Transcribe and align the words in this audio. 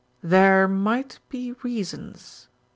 "There 0.23 0.67
might 0.67 1.19
be 1.29 1.51
reasons." 1.61 2.47